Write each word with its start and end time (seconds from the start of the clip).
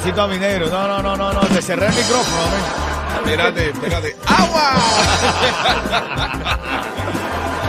Necesito 0.00 0.22
a 0.22 0.28
mi 0.28 0.38
negro. 0.38 0.70
No, 0.70 0.88
no, 0.88 1.02
no, 1.02 1.14
no, 1.14 1.30
no. 1.30 1.40
Te 1.40 1.60
cerré 1.60 1.88
el 1.88 1.92
micrófono. 1.92 2.56
Espérate, 3.16 3.68
espérate. 3.68 4.16
¡Agua! 4.26 4.72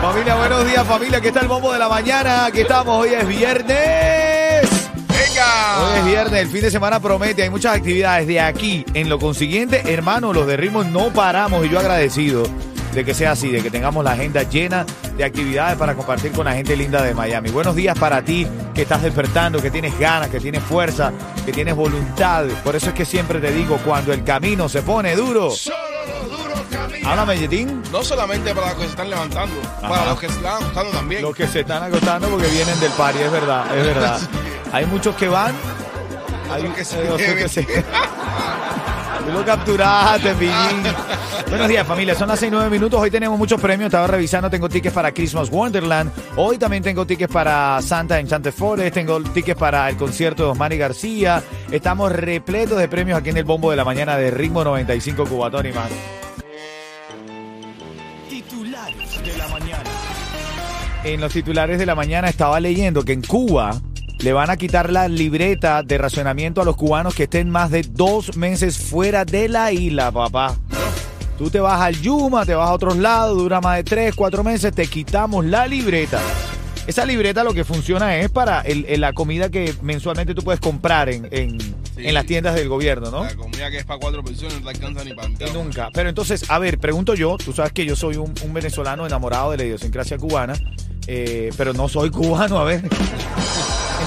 Familia, 0.00 0.34
buenos 0.36 0.64
días, 0.64 0.86
familia. 0.86 1.18
Aquí 1.18 1.26
está 1.26 1.40
el 1.40 1.48
bombo 1.48 1.74
de 1.74 1.78
la 1.78 1.90
mañana. 1.90 2.46
Aquí 2.46 2.62
estamos. 2.62 3.02
Hoy 3.02 3.10
es 3.12 3.28
viernes. 3.28 4.62
¡Venga! 5.08 5.82
Hoy 5.82 5.98
es 5.98 6.04
viernes, 6.06 6.40
el 6.40 6.48
fin 6.48 6.62
de 6.62 6.70
semana 6.70 7.00
promete, 7.00 7.42
hay 7.42 7.50
muchas 7.50 7.76
actividades 7.76 8.26
de 8.26 8.40
aquí. 8.40 8.86
En 8.94 9.10
lo 9.10 9.18
consiguiente, 9.18 9.92
hermano, 9.92 10.32
los 10.32 10.46
de 10.46 10.56
ritmo 10.56 10.84
no 10.84 11.12
paramos 11.12 11.66
y 11.66 11.68
yo 11.68 11.78
agradecido 11.78 12.44
de 12.92 13.04
que 13.04 13.14
sea 13.14 13.32
así, 13.32 13.50
de 13.50 13.62
que 13.62 13.70
tengamos 13.70 14.04
la 14.04 14.12
agenda 14.12 14.42
llena 14.42 14.84
de 15.16 15.24
actividades 15.24 15.76
para 15.78 15.94
compartir 15.94 16.32
con 16.32 16.44
la 16.44 16.52
gente 16.52 16.76
linda 16.76 17.02
de 17.02 17.14
Miami. 17.14 17.50
Buenos 17.50 17.74
días 17.74 17.98
para 17.98 18.22
ti 18.22 18.46
que 18.74 18.82
estás 18.82 19.02
despertando, 19.02 19.60
que 19.62 19.70
tienes 19.70 19.98
ganas, 19.98 20.28
que 20.28 20.40
tienes 20.40 20.62
fuerza, 20.62 21.12
que 21.44 21.52
tienes 21.52 21.74
voluntad. 21.74 22.44
Por 22.64 22.76
eso 22.76 22.88
es 22.88 22.94
que 22.94 23.04
siempre 23.04 23.40
te 23.40 23.50
digo, 23.52 23.78
cuando 23.84 24.12
el 24.12 24.22
camino 24.24 24.68
se 24.68 24.82
pone 24.82 25.16
duro, 25.16 25.50
Solo 25.50 25.76
los 26.06 26.38
duros 26.38 26.60
caminan. 26.70 27.06
háblame, 27.10 27.38
Yetín. 27.38 27.82
No 27.90 28.02
solamente 28.02 28.54
para 28.54 28.68
los 28.68 28.76
que 28.76 28.82
se 28.84 28.90
están 28.90 29.10
levantando, 29.10 29.54
Ajá. 29.78 29.88
para 29.88 30.04
los 30.06 30.20
que 30.20 30.28
se 30.28 30.34
están 30.36 30.54
acostando 30.62 30.90
también. 30.92 31.22
Los 31.22 31.34
que 31.36 31.46
se 31.46 31.60
están 31.60 31.82
agotando 31.82 32.28
porque 32.28 32.48
vienen 32.48 32.78
del 32.80 32.92
party, 32.92 33.18
es 33.20 33.32
verdad, 33.32 33.78
es 33.78 33.86
verdad. 33.86 34.20
Hay 34.72 34.86
muchos 34.86 35.14
que 35.16 35.28
van, 35.28 35.54
hay 36.50 36.62
Otros 36.62 36.76
que 36.76 37.48
se 37.48 37.62
Tú 39.26 39.32
lo 39.32 39.44
capturaste, 39.44 40.34
Pillín. 40.38 40.82
Buenos 41.48 41.68
días, 41.68 41.86
familia. 41.86 42.14
Son 42.14 42.28
las 42.28 42.40
6 42.40 42.50
9 42.50 42.70
minutos. 42.70 43.00
Hoy 43.00 43.10
tenemos 43.10 43.38
muchos 43.38 43.60
premios. 43.60 43.86
Estaba 43.88 44.06
revisando. 44.06 44.48
Tengo 44.48 44.68
tickets 44.68 44.94
para 44.94 45.12
Christmas 45.12 45.50
Wonderland. 45.50 46.10
Hoy 46.36 46.58
también 46.58 46.82
tengo 46.82 47.06
tickets 47.06 47.32
para 47.32 47.80
Santa 47.82 48.18
Enchanted 48.18 48.52
Forest. 48.52 48.94
Tengo 48.94 49.20
tickets 49.22 49.58
para 49.58 49.88
el 49.88 49.96
concierto 49.96 50.44
de 50.44 50.50
Osmani 50.50 50.76
García. 50.76 51.42
Estamos 51.70 52.10
repletos 52.10 52.78
de 52.78 52.88
premios 52.88 53.18
aquí 53.18 53.30
en 53.30 53.36
el 53.36 53.44
Bombo 53.44 53.70
de 53.70 53.76
la 53.76 53.84
Mañana 53.84 54.16
de 54.16 54.30
Ritmo 54.30 54.64
95 54.64 55.26
Cubatón 55.26 55.66
y 55.66 55.72
más. 55.72 55.90
Titulares 58.28 59.22
de 59.22 59.36
la 59.36 59.48
mañana. 59.48 59.90
En 61.04 61.20
los 61.20 61.32
titulares 61.32 61.78
de 61.78 61.86
la 61.86 61.94
mañana 61.94 62.28
estaba 62.28 62.60
leyendo 62.60 63.04
que 63.04 63.12
en 63.12 63.22
Cuba 63.22 63.78
le 64.22 64.32
van 64.32 64.50
a 64.50 64.56
quitar 64.56 64.90
la 64.90 65.08
libreta 65.08 65.82
de 65.82 65.98
racionamiento 65.98 66.60
a 66.60 66.64
los 66.64 66.76
cubanos 66.76 67.14
que 67.14 67.24
estén 67.24 67.50
más 67.50 67.70
de 67.70 67.82
dos 67.82 68.36
meses 68.36 68.78
fuera 68.78 69.24
de 69.24 69.48
la 69.48 69.72
isla, 69.72 70.10
papá. 70.12 70.56
Tú 71.38 71.50
te 71.50 71.58
vas 71.60 71.80
al 71.80 72.00
Yuma, 72.00 72.46
te 72.46 72.54
vas 72.54 72.68
a 72.68 72.72
otros 72.72 72.96
lados, 72.96 73.36
dura 73.36 73.60
más 73.60 73.76
de 73.76 73.84
tres, 73.84 74.14
cuatro 74.14 74.44
meses, 74.44 74.72
te 74.74 74.86
quitamos 74.86 75.44
la 75.44 75.66
libreta. 75.66 76.20
Esa 76.86 77.04
libreta 77.04 77.42
lo 77.44 77.52
que 77.54 77.64
funciona 77.64 78.16
es 78.18 78.30
para 78.30 78.60
el- 78.62 78.84
el- 78.88 79.00
la 79.00 79.12
comida 79.12 79.48
que 79.50 79.74
mensualmente 79.82 80.34
tú 80.34 80.42
puedes 80.42 80.60
comprar 80.60 81.08
en, 81.08 81.28
en- 81.30 81.58
Sí. 81.60 82.06
en 82.06 82.14
las 82.14 82.24
tiendas 82.26 82.54
del 82.54 82.68
gobierno, 82.68 83.10
¿no? 83.10 83.24
La 83.24 83.34
comida 83.36 83.70
que 83.70 83.78
es 83.78 83.84
para 83.84 84.00
cuatro 84.00 84.22
personas 84.24 84.54
no 84.54 84.62
te 84.62 84.68
alcanza 84.70 85.04
ni 85.04 85.14
para 85.14 85.28
nunca. 85.52 85.90
Pero 85.92 86.08
entonces, 86.08 86.48
a 86.48 86.58
ver, 86.58 86.78
pregunto 86.78 87.14
yo, 87.14 87.36
tú 87.36 87.52
sabes 87.52 87.72
que 87.72 87.84
yo 87.84 87.96
soy 87.96 88.16
un, 88.16 88.32
un 88.42 88.52
venezolano 88.54 89.06
enamorado 89.06 89.50
de 89.50 89.58
la 89.58 89.64
idiosincrasia 89.64 90.16
cubana, 90.18 90.54
eh, 91.06 91.50
pero 91.56 91.72
no 91.72 91.88
soy 91.88 92.10
cubano, 92.10 92.58
a 92.58 92.64
ver. 92.64 92.82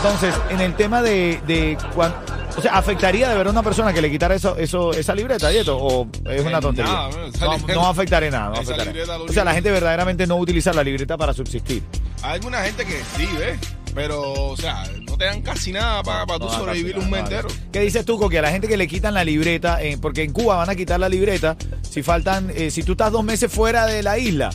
Entonces, 0.06 0.36
en 0.52 0.62
el 0.62 0.76
tema 0.76 1.02
de, 1.02 1.40
de 1.48 1.78
cuan- 1.96 2.14
o 2.56 2.62
sea, 2.62 2.78
¿afectaría 2.78 3.28
de 3.28 3.36
ver 3.36 3.48
a 3.48 3.50
una 3.50 3.64
persona 3.64 3.92
que 3.92 4.02
le 4.02 4.12
quitara 4.12 4.36
eso, 4.36 4.56
eso, 4.56 4.92
esa 4.94 5.16
libreta, 5.16 5.50
Dieto? 5.50 5.76
¿O 5.78 6.08
es 6.30 6.42
una 6.46 6.58
En 6.58 6.62
tontería? 6.62 6.92
nada, 6.94 7.10
no, 7.10 7.28
libreta- 7.58 7.74
no 7.74 7.88
afectaré 7.88 8.30
nada. 8.32 8.50
no 8.50 8.54
afectaré. 8.62 9.04
O 9.28 9.34
sea, 9.34 9.44
la 9.44 9.54
gente 9.56 9.72
verdaderamente 9.72 10.28
no 10.28 10.36
utiliza 10.38 10.72
la 10.74 10.84
libreta 10.84 11.18
para 11.18 11.34
subsistir. 11.34 11.82
Hay 12.22 12.34
alguna 12.36 12.60
gente 12.64 12.86
que 12.86 13.02
sí, 13.18 13.28
¿ves? 13.38 13.58
Pero, 13.96 14.22
o 14.52 14.56
sea, 14.58 14.84
no 15.08 15.18
te 15.18 15.26
dan 15.26 15.42
casi 15.42 15.72
nada 15.72 16.04
para, 16.04 16.26
para 16.28 16.40
tú 16.40 16.50
sobrevivir 16.50 17.00
un 17.00 17.10
mes 17.10 17.22
entero. 17.22 17.48
¿Qué 17.72 17.80
dices 17.80 18.06
tú, 18.06 18.20
Coqui? 18.20 18.38
A 18.38 18.42
la 18.44 18.52
gente 18.52 18.68
que 18.68 18.78
le 18.78 18.88
quitan 18.88 19.14
la 19.16 19.24
libreta, 19.24 19.82
eh, 19.82 19.98
porque 20.00 20.22
en 20.24 20.32
Cuba 20.34 20.56
van 20.58 20.70
a 20.70 20.76
quitar 20.76 21.00
la 21.00 21.10
libreta, 21.10 21.56
si 21.82 22.04
faltan, 22.04 22.52
eh, 22.56 22.70
si 22.70 22.84
tú 22.84 22.92
estás 22.92 23.12
dos 23.12 23.24
meses 23.24 23.52
fuera 23.52 23.86
de 23.88 24.04
la 24.04 24.18
isla, 24.20 24.52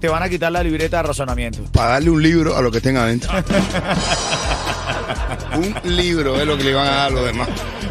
te 0.00 0.08
van 0.08 0.22
a 0.22 0.28
quitar 0.28 0.52
la 0.52 0.62
libreta 0.62 0.98
de 0.98 1.02
razonamiento. 1.04 1.62
Para 1.72 1.90
darle 1.92 2.10
un 2.10 2.22
libro 2.22 2.56
a 2.56 2.62
lo 2.62 2.70
que 2.70 2.78
estén 2.78 2.96
adentro. 2.96 3.30
un 5.56 5.96
libro 5.96 6.40
es 6.40 6.46
lo 6.46 6.56
que 6.56 6.64
le 6.64 6.74
van 6.74 6.86
a 6.86 6.90
dar 6.90 7.06
a 7.06 7.10
los 7.10 7.24
demás. 7.24 7.48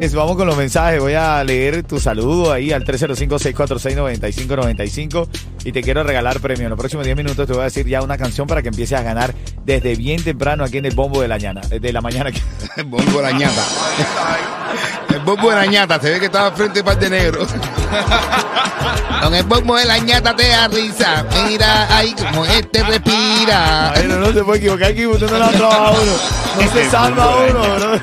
Es- 0.00 0.14
Vamos 0.14 0.36
con 0.36 0.46
los 0.46 0.56
mensajes. 0.56 1.00
Voy 1.00 1.14
a 1.14 1.42
leer 1.44 1.82
tu 1.82 2.00
saludo 2.00 2.52
ahí 2.52 2.72
al 2.72 2.84
305-646-9595 2.84 5.28
y 5.64 5.72
te 5.72 5.82
quiero 5.82 6.02
regalar 6.02 6.40
premio. 6.40 6.64
En 6.64 6.70
los 6.70 6.78
próximos 6.78 7.04
10 7.04 7.16
minutos 7.16 7.46
te 7.46 7.52
voy 7.52 7.60
a 7.62 7.64
decir 7.64 7.86
ya 7.86 8.00
una 8.02 8.16
canción 8.16 8.46
para 8.46 8.62
que 8.62 8.68
empieces 8.68 8.98
a 8.98 9.02
ganar 9.02 9.34
desde 9.64 9.94
bien 9.96 10.22
temprano 10.22 10.64
aquí 10.64 10.78
en 10.78 10.86
el 10.86 10.94
bombo 10.94 11.20
de 11.20 11.28
la 11.28 11.34
mañana. 11.36 11.60
De 11.60 11.92
la 11.92 12.00
mañana. 12.00 12.30
El 12.76 12.84
bombo 12.84 13.20
de 13.20 13.22
la 13.22 13.32
ñata. 13.32 13.62
El 15.12 15.20
bombo 15.20 15.50
de 15.50 15.56
la 15.56 15.66
ñata. 15.66 16.00
Se 16.00 16.10
ve 16.10 16.20
que 16.20 16.26
estaba 16.26 16.52
frente 16.52 16.80
a 16.80 16.84
par 16.84 16.98
de 16.98 17.10
negro. 17.10 17.46
Con 19.22 19.34
el 19.34 19.44
bombo 19.44 19.76
de 19.76 19.84
la 19.84 19.98
ñata 19.98 20.34
te 20.34 20.48
da 20.48 20.68
risa. 20.68 21.24
Mira 21.46 21.94
ahí 21.94 22.14
como 22.14 22.44
este 22.46 22.82
respira. 22.82 23.92
Ay, 23.92 24.06
no, 24.08 24.16
no 24.16 24.32
se 24.32 24.42
puede 24.42 24.58
equivocar 24.60 24.90
aquí, 24.90 25.06
usted 25.06 25.30
no 25.30 25.38
le 25.38 25.44
ha 25.44 25.48
trabajado 25.50 25.86
a 25.86 25.90
uno. 25.90 26.12
No 26.60 26.72
se 26.72 26.90
salva 26.90 27.24
a 27.24 27.36
uno, 27.36 27.60
bro. 27.60 28.00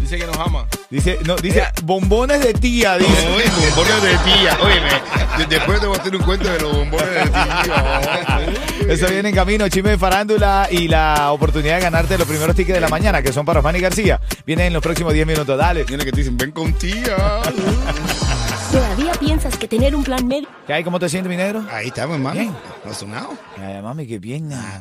Dice 0.09 0.25
que 0.25 0.25
nos 0.25 0.39
ama. 0.39 0.65
Dice, 0.89 1.19
no, 1.23 1.35
dice 1.35 1.63
bombones 1.83 2.43
de 2.43 2.51
tía, 2.55 2.97
dice. 2.97 3.27
Oye, 3.27 3.45
bombones 3.75 4.01
de 4.01 4.17
tía. 4.17 4.57
Oye, 4.63 5.47
después 5.47 5.79
te 5.79 5.85
voy 5.85 5.95
a 5.95 6.01
hacer 6.01 6.15
un 6.15 6.23
cuento 6.23 6.49
de 6.51 6.59
los 6.59 6.75
bombones 6.75 7.09
de 7.11 7.29
tía. 7.29 8.55
Eso 8.89 9.07
viene 9.07 9.29
en 9.29 9.35
camino, 9.35 9.69
chisme 9.69 9.91
de 9.91 9.97
farándula 9.99 10.67
y 10.71 10.87
la 10.87 11.31
oportunidad 11.31 11.75
de 11.75 11.81
ganarte 11.81 12.17
los 12.17 12.27
primeros 12.27 12.55
tickets 12.55 12.73
de 12.73 12.81
la 12.81 12.89
mañana, 12.89 13.21
que 13.21 13.31
son 13.31 13.45
para 13.45 13.61
Fanny 13.61 13.81
García. 13.81 14.19
Vienen 14.47 14.65
en 14.65 14.73
los 14.73 14.81
próximos 14.81 15.13
10 15.13 15.27
minutos. 15.27 15.55
Dale. 15.55 15.83
Viene 15.83 16.03
que 16.03 16.11
te 16.11 16.17
dicen, 16.21 16.35
ven 16.35 16.53
con 16.53 16.73
tía. 16.73 17.15
¿Todavía 18.71 19.11
piensas 19.11 19.57
que 19.57 19.67
tener 19.67 19.95
un 19.95 20.03
plan 20.03 20.27
médico 20.27 20.51
¿Qué 20.65 20.73
hay? 20.73 20.83
¿Cómo 20.83 20.97
te 20.97 21.07
sientes, 21.07 21.29
mi 21.29 21.37
negro? 21.37 21.63
Ahí 21.71 21.89
estamos, 21.89 22.15
hermano. 22.17 22.39
Bien. 22.39 22.55
¿No 22.83 22.91
ha 22.91 22.95
sonado? 22.95 23.37
Ay, 23.59 23.79
mami, 23.83 24.07
qué 24.07 24.17
bien. 24.17 24.49
Ah, 24.53 24.79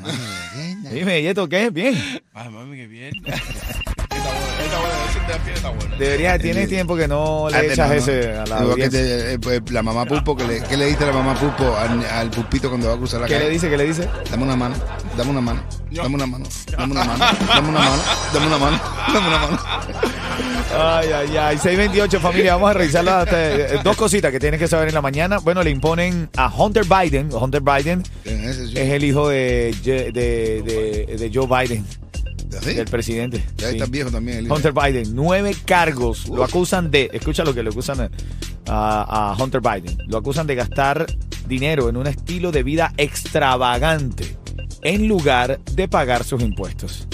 Dime, 0.90 1.20
¿y 1.20 1.26
esto 1.26 1.46
qué? 1.50 1.68
Bien. 1.68 1.94
Ay, 2.32 2.48
mami, 2.48 2.78
qué 2.78 2.86
bien. 2.86 3.12
está 5.38 5.38
bueno, 5.38 5.38
está 5.38 5.38
bueno. 5.38 5.38
Ese 5.38 5.40
de 5.40 5.44
pie 5.44 5.52
está 5.54 5.70
bueno. 5.70 5.96
Deberías, 5.98 6.38
tienes 6.40 6.68
tiempo 6.68 6.96
que 6.96 7.08
no 7.08 7.48
le 7.50 7.56
Antes 7.56 7.72
echas 7.72 7.88
no, 7.88 7.94
no. 7.94 8.00
ese 8.00 8.32
a 8.36 8.46
la 8.46 8.74
que 8.74 8.88
te- 8.90 9.32
eh, 9.34 9.38
pues, 9.38 9.62
la 9.70 9.82
mamá 9.82 10.04
pulpo, 10.06 10.36
que 10.36 10.44
le, 10.46 10.60
¿qué 10.62 10.76
le 10.76 10.86
dice 10.86 11.06
la 11.06 11.12
mamá 11.12 11.34
pulpo 11.34 11.76
al, 11.76 12.04
al 12.04 12.30
pulpito 12.30 12.68
cuando 12.68 12.88
va 12.88 12.94
a 12.94 12.96
cruzar 12.96 13.20
la 13.20 13.26
¿Qué 13.26 13.34
calle? 13.34 13.46
le 13.46 13.50
dice? 13.52 13.68
¿Qué 13.70 13.76
le 13.76 13.84
dice? 13.84 14.08
Dame 14.30 14.42
una 14.44 14.56
mano, 14.56 14.74
dame 15.16 15.30
una 15.30 15.40
mano, 15.40 15.62
dame 15.90 16.14
una 16.14 16.26
mano, 16.26 16.44
dame 16.76 16.92
una 16.92 17.04
mano, 17.04 17.24
dame 17.48 17.68
una 17.68 17.78
mano, 17.80 18.02
dame 18.32 18.46
una 18.46 18.58
mano, 18.58 18.80
dame 19.12 19.28
una 19.28 19.38
mano. 19.38 19.58
Ay, 20.80 21.08
ay, 21.12 21.36
ay. 21.36 21.58
628, 21.58 22.20
familia. 22.20 22.54
Vamos 22.54 22.70
a 22.70 22.74
revisar 22.74 23.02
las 23.04 23.26
eh, 23.32 23.80
dos 23.82 23.96
cositas 23.96 24.30
que 24.30 24.38
tienes 24.38 24.60
que 24.60 24.68
saber 24.68 24.88
en 24.88 24.94
la 24.94 25.00
mañana. 25.00 25.38
Bueno, 25.38 25.62
le 25.62 25.70
imponen 25.70 26.28
a 26.36 26.48
Hunter 26.54 26.84
Biden. 26.84 27.30
Hunter 27.32 27.62
Biden 27.62 28.02
es 28.24 28.76
el 28.76 29.02
hijo 29.04 29.28
de, 29.30 29.74
de- 29.82 31.16
de 31.18 31.30
Joe 31.32 31.46
Biden, 31.46 31.84
¿Sí? 32.62 32.74
del 32.74 32.86
presidente. 32.86 33.44
Ya 33.56 33.68
Sí. 33.70 33.74
está 33.76 33.86
viejo 33.90 34.10
también 34.10 34.38
el 34.38 34.44
hijo. 34.46 34.54
Hunter 34.54 34.72
Biden, 34.72 35.14
nueve 35.14 35.54
cargos. 35.64 36.28
Lo 36.28 36.44
acusan 36.44 36.90
de, 36.90 37.10
escucha 37.12 37.44
lo 37.44 37.54
que 37.54 37.62
le 37.62 37.70
acusan 37.70 38.10
a, 38.66 39.32
a 39.36 39.42
Hunter 39.42 39.60
Biden. 39.60 39.98
Lo 40.06 40.18
acusan 40.18 40.46
de 40.46 40.54
gastar 40.54 41.06
dinero 41.46 41.88
en 41.88 41.96
un 41.96 42.06
estilo 42.06 42.52
de 42.52 42.62
vida 42.62 42.92
extravagante 42.96 44.36
en 44.82 45.08
lugar 45.08 45.58
de 45.72 45.88
pagar 45.88 46.24
sus 46.24 46.42
impuestos. 46.42 47.06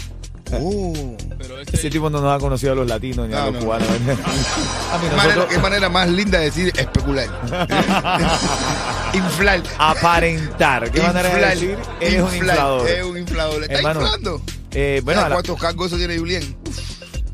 Pero 0.50 1.58
este, 1.60 1.76
Ese 1.76 1.90
tipo 1.90 2.10
no 2.10 2.20
nos 2.20 2.32
ha 2.36 2.38
conocido 2.38 2.72
a 2.72 2.76
los 2.76 2.86
latinos 2.86 3.28
ni 3.28 3.34
a 3.34 3.38
No, 3.40 3.44
los 3.46 3.54
no. 3.54 3.60
cubanos. 3.60 3.88
a 4.92 4.98
mí 4.98 5.08
¿Qué 5.10 5.16
manera, 5.16 5.48
qué 5.48 5.58
manera 5.58 5.88
más 5.88 6.08
linda 6.08 6.38
de 6.38 6.44
decir 6.44 6.72
especular. 6.76 7.26
Inflar. 9.14 9.62
aparentar. 9.78 10.90
¿Qué 10.90 11.00
manera 11.00 11.28
de 11.28 11.34
Inflar. 11.34 11.54
decir? 11.54 11.78
Eres 12.00 12.22
un 12.22 12.36
inflador. 12.36 12.88
Es 12.88 13.04
un 13.04 13.18
inflador. 13.18 13.58
¿Le 13.60 13.66
está 13.66 13.78
Hermano, 13.78 14.00
inflando? 14.02 14.42
Eh, 14.74 15.00
bueno, 15.04 15.20
a 15.20 15.24
¿Sabes 15.24 15.30
la, 15.30 15.42
¿Cuántos 15.42 15.60
cargos 15.60 15.86
eso 15.88 15.96
tiene 15.96 16.18
Julián? 16.18 16.42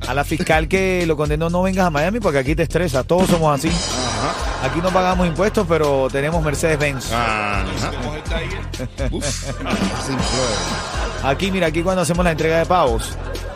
a 0.07 0.15
la 0.15 0.25
fiscal 0.25 0.67
que 0.67 1.05
lo 1.07 1.17
condenó 1.17 1.51
no 1.51 1.63
vengas 1.63 1.87
a 1.87 1.91
Miami 1.91 2.21
porque 2.21 2.39
aquí 2.39 2.55
te 2.57 2.63
estresa. 2.65 3.05
Todos 3.05 3.29
somos 3.29 3.59
así. 3.59 3.69
Ajá. 3.69 4.67
Aquí 4.67 4.81
no 4.81 4.91
pagamos 4.91 5.27
impuestos, 5.27 5.67
pero 5.69 6.09
tenemos 6.11 6.43
Mercedes-Benz. 6.43 7.07
Infló. 9.11 10.43
Aquí, 11.23 11.51
mira, 11.51 11.69
aquí 11.69 11.83
cuando 11.83 12.03
hacemos 12.03 12.25
la 12.25 12.33
entrega 12.33 12.59
de 12.59 12.67
pavos, 12.67 13.11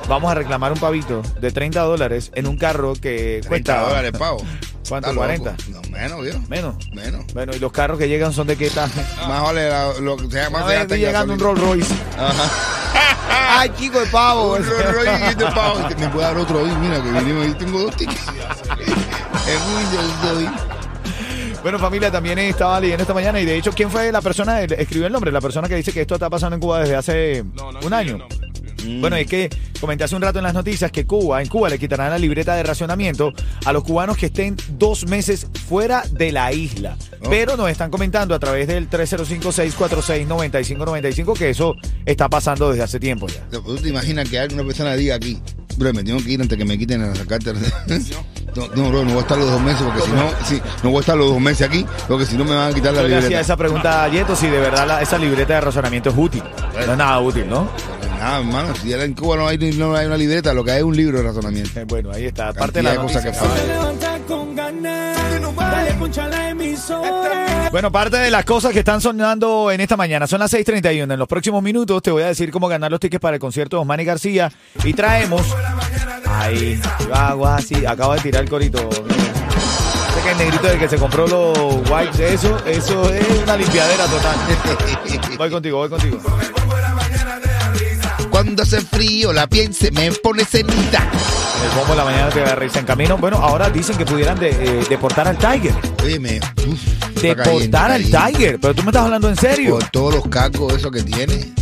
vamos 0.09 0.31
a 0.31 0.35
reclamar 0.35 0.73
un 0.73 0.79
pavito 0.79 1.23
de 1.41 1.51
30 1.51 1.81
dólares 1.81 2.31
en 2.35 2.47
un 2.47 2.57
carro 2.57 2.93
que 2.95 3.41
30 3.43 3.49
cuesta... 3.49 3.81
dólares, 3.81 4.13
pavo. 4.19 4.39
¿Cuánto? 4.89 5.11
Está 5.11 5.27
loco. 5.27 5.45
40. 5.45 5.57
No, 5.71 5.81
menos, 5.91 6.23
viejo. 6.23 6.39
Menos. 6.49 6.77
Menos. 6.93 7.25
Bueno, 7.33 7.53
y 7.57 7.59
los 7.59 7.73
carros 7.73 7.99
que 7.99 8.07
llegan 8.07 8.33
son 8.35 8.47
de 8.47 8.57
qué 8.57 8.69
tal. 8.69 8.91
Más 9.27 9.43
vale 9.43 9.71
lo 10.03 10.17
que 10.17 10.31
se 10.31 10.99
llegando 10.99 11.33
un. 11.33 11.41
Rolls 11.41 11.61
Royce. 11.61 11.95
Ajá. 12.19 13.11
¡Ay, 13.31 13.71
chico 13.77 14.01
de 14.01 14.07
pavo! 14.07 14.55
Un 14.55 14.65
Rolls 14.65 15.37
de 15.37 15.45
pavo. 15.47 15.89
Que 15.89 15.95
Me 15.97 16.09
puede 16.09 16.27
dar 16.27 16.37
otro 16.37 16.59
ahí, 16.61 16.77
mira, 16.81 17.03
que 17.03 17.11
vinimos 17.11 17.49
y 17.49 17.55
tengo 17.55 17.79
dos 17.81 17.97
tickets. 17.97 18.27
Es 19.47 19.61
muy 19.67 19.85
del 19.97 20.47
doy. 20.47 20.55
Bueno, 21.63 21.79
familia, 21.79 22.11
también 22.11 22.39
estaba 22.39 22.79
leyendo 22.81 23.03
esta 23.03 23.15
mañana 23.15 23.41
y 23.41 23.45
de 23.47 23.57
hecho, 23.57 23.73
¿quién 23.73 23.91
fue 23.91 24.13
la 24.13 24.21
persona? 24.21 24.61
Escribió 24.63 25.07
el 25.07 25.13
nombre, 25.13 25.33
la 25.33 25.41
persona 25.41 25.69
que 25.69 25.75
dice 25.77 25.93
que 25.93 26.03
esto 26.03 26.15
está 26.15 26.29
pasando 26.29 26.55
en 26.57 26.61
Cuba 26.61 26.81
desde 26.81 26.97
hace 26.97 27.45
No, 27.55 27.73
no, 27.73 27.81
un 27.81 27.93
año. 27.93 28.27
Nombre. 28.85 29.01
Bueno, 29.01 29.17
es 29.17 29.27
que 29.27 29.51
comenté 29.81 30.05
hace 30.05 30.15
un 30.17 30.23
rato 30.23 30.39
en 30.39 30.45
las 30.45 30.55
noticias 30.55 30.91
que 30.93 31.05
Cuba, 31.07 31.43
en 31.43 31.49
Cuba 31.49 31.69
le 31.69 31.79
quitarán 31.79 32.11
la 32.11 32.19
libreta 32.19 32.55
de 32.55 32.63
racionamiento 32.63 33.33
a 33.65 33.73
los 33.73 33.83
cubanos 33.85 34.17
que 34.17 34.27
estén 34.27 34.57
dos 34.79 35.07
meses 35.07 35.47
fuera 35.69 36.03
de 36.11 36.33
la 36.33 36.53
isla. 36.53 36.97
Oh. 37.21 37.29
Pero 37.31 37.57
nos 37.57 37.71
están 37.71 37.91
comentando 37.91 38.35
a 38.35 38.39
través 38.39 38.67
del 38.67 38.89
305-646-9595 38.91 41.35
que 41.37 41.51
eso 41.51 41.75
está 42.05 42.29
pasando 42.29 42.71
desde 42.71 42.83
hace 42.85 43.01
tiempo 43.01 43.27
ya. 43.29 43.41
¿Tú 43.51 43.77
te 43.77 43.89
imaginas 43.89 44.29
que 44.29 44.39
alguna 44.39 44.65
persona 44.65 44.95
diga 44.95 45.17
aquí, 45.17 45.41
bro, 45.77 45.93
me 45.93 46.05
tengo 46.05 46.23
que 46.23 46.31
ir 46.33 46.41
antes 46.41 46.57
que 46.57 46.65
me 46.65 46.79
quiten 46.79 47.01
la 47.03 47.13
carta? 47.27 47.53
No, 48.55 48.69
no, 48.69 48.89
bro, 48.89 49.03
no 49.05 49.11
voy 49.11 49.19
a 49.19 49.23
estar 49.23 49.37
los 49.37 49.51
dos 49.51 49.61
meses 49.61 49.83
porque 49.83 50.01
si 50.03 50.13
no, 50.13 50.31
sí, 50.45 50.63
no 50.85 50.91
voy 50.91 50.99
a 50.99 51.01
estar 51.01 51.17
los 51.17 51.27
dos 51.29 51.41
meses 51.41 51.67
aquí 51.69 51.85
porque 52.07 52.25
si 52.25 52.37
no 52.37 52.45
me 52.45 52.55
van 52.55 52.71
a 52.71 52.75
quitar 52.75 52.95
la 52.95 53.03
Yo 53.03 53.09
le 53.09 53.15
hacía 53.17 53.29
libreta. 53.31 53.41
esa 53.41 53.57
pregunta 53.57 54.05
a 54.05 54.09
Yeto 54.09 54.37
si 54.37 54.47
de 54.47 54.61
verdad 54.61 54.87
la- 54.87 55.03
esa 55.03 55.19
libreta 55.19 55.55
de 55.55 55.61
razonamiento 55.61 56.11
es 56.11 56.17
útil. 56.17 56.45
No 56.73 56.81
es 56.93 56.97
nada 56.97 57.19
útil, 57.19 57.49
¿no? 57.51 57.69
Nada, 58.25 58.39
hermano, 58.39 58.75
si 58.77 58.91
en 58.91 59.13
Cuba 59.13 59.37
no 59.37 59.47
hay, 59.47 59.59
no 59.59 59.95
hay 59.95 60.07
una 60.07 60.17
libreta, 60.17 60.55
lo 60.55 60.65
que 60.65 60.71
hay 60.71 60.79
es 60.79 60.85
un 60.85 60.97
libro 60.97 61.19
de 61.19 61.25
razonamiento. 61.25 61.79
Eh, 61.79 61.85
Bueno, 61.85 62.11
ahí 62.11 62.25
está. 62.25 62.55
Cantidad 62.55 62.59
Parte 62.59 62.79
de 62.79 62.83
la 62.83 62.95
noticia. 62.95 63.21
que. 63.23 63.31
Bueno, 67.71 67.93
parte 67.93 68.17
de 68.17 68.31
las 68.31 68.47
cosas 68.47 68.73
que 68.73 68.79
están 68.79 69.03
sonando 69.03 69.71
en 69.71 69.83
esta 69.83 69.99
mañana 69.99 70.27
son 70.27 70.41
las 70.41 70.51
6:31. 70.51 71.13
En 71.13 71.19
los 71.19 71.29
próximos 71.29 71.63
minutos 71.63 72.01
te 72.03 72.11
voy 72.11 72.23
a 72.23 72.29
decir 72.29 72.51
cómo 72.51 72.67
ganar 72.67 72.91
los 72.91 72.99
tickets 72.99 73.21
para 73.21 73.35
el 73.35 73.41
concierto 73.41 73.77
de 73.77 73.83
Osmani 73.83 74.07
García. 74.07 74.51
Y 74.83 74.95
traemos. 74.95 75.43
Ahí, 76.27 76.81
hago 77.13 77.47
así. 77.47 77.85
Acabo 77.85 78.15
de 78.15 78.21
tirar 78.21 78.43
el 78.45 78.49
corito. 78.49 78.89
Sé 78.91 80.23
que 80.23 80.31
el 80.31 80.39
negrito 80.39 80.67
del 80.67 80.79
que 80.79 80.89
se 80.89 80.97
compró 80.97 81.27
los 81.27 81.59
wipes, 81.91 82.21
eso, 82.21 82.57
eso 82.65 83.13
es 83.13 83.43
una 83.43 83.55
limpiadera 83.55 84.07
total. 84.07 84.37
Voy 85.37 85.51
contigo, 85.51 85.77
voy 85.77 85.91
contigo. 85.91 86.19
Cuando 88.35 88.65
hace 88.65 88.81
frío, 88.81 89.33
la 89.33 89.47
piel 89.47 89.73
se 89.73 89.93
me 89.93 90.11
pone 90.11 90.45
cenita. 90.45 91.09
El 91.63 91.71
bombo 91.79 91.93
de 91.93 91.97
la 91.99 92.05
mañana 92.05 92.31
te 92.31 92.45
risa 92.57 92.81
en 92.81 92.85
camino. 92.85 93.17
Bueno, 93.17 93.37
ahora 93.37 93.71
dicen 93.71 93.97
que 93.97 94.05
pudieran 94.05 94.37
de- 94.41 94.51
eh, 94.51 94.85
deportar 94.89 95.29
al 95.29 95.39
Tiger. 95.39 95.73
Oye, 96.03 96.19
me. 96.19 96.39
uf, 96.67 97.23
Deportar 97.23 97.93
al. 97.93 98.03
Tiger. 98.03 98.59
Pero 98.61 98.75
tú 98.75 98.83
me 98.83 98.89
estás 98.91 99.05
hablando 99.05 99.29
en 99.29 99.37
serio. 99.37 99.79
Por 99.79 99.89
todos 99.91 100.15
los 100.17 100.27
cargos 100.27 100.73
eso 100.75 100.91
que 100.91 101.05
tiene. 101.05 101.55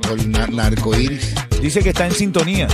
Por 0.00 0.24
narcoiris. 0.52 1.34
Dice 1.60 1.82
que 1.82 1.88
está 1.88 2.06
en 2.06 2.12
sintonía. 2.14 2.68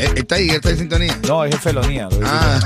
Eh, 0.00 0.08
¿Está 0.16 0.34
ahí? 0.36 0.48
¿Está 0.48 0.70
en 0.70 0.78
sintonía? 0.78 1.14
No, 1.28 1.44
es 1.44 1.54
felonía. 1.60 2.08
Ah, 2.24 2.58